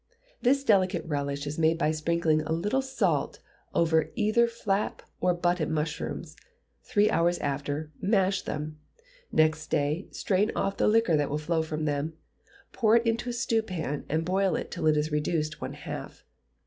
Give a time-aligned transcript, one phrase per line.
[0.41, 3.37] This delicate relish is made by sprinkling a little salt
[3.75, 6.35] over either flap or button mushrooms:
[6.81, 8.79] three hours after, mash them,
[9.31, 12.13] next day, strain off the liquor that will flow from them,
[12.71, 16.23] put it into a stewpan, and boil it till it is reduced one half.